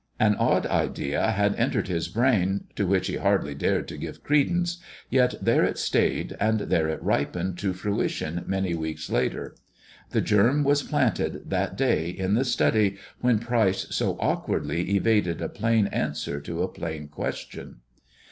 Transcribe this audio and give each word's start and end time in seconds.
An 0.19 0.35
odd 0.37 0.65
idea 0.65 1.29
had 1.29 1.53
entered 1.57 1.87
his 1.87 2.07
brain, 2.07 2.63
to 2.75 2.87
which 2.87 3.05
he 3.05 3.17
hardly 3.17 3.53
dared 3.53 3.87
to 3.89 3.97
give 3.99 4.23
credence, 4.23 4.79
yet 5.11 5.35
there 5.39 5.63
it 5.63 5.77
stayed, 5.77 6.35
and 6.39 6.61
there 6.61 6.87
it 6.89 6.99
ripened 7.03 7.59
to 7.59 7.71
fruition 7.71 8.43
many 8.47 8.73
weeks 8.73 9.11
later. 9.11 9.55
The 10.09 10.21
germ 10.21 10.63
was 10.63 10.81
planted 10.81 11.51
that 11.51 11.77
day 11.77 12.09
in 12.09 12.33
the 12.33 12.45
study, 12.45 12.97
when 13.19 13.37
Pryce 13.37 13.85
so 13.91 14.17
awkwardly 14.19 14.89
evaded 14.95 15.39
a 15.39 15.47
plain 15.49 15.85
answer 15.85 16.41
to 16.41 16.63
a 16.63 16.67
plain 16.67 17.07
question. 17.07 17.81